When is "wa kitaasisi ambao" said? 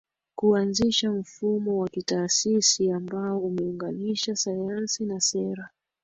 1.77-3.39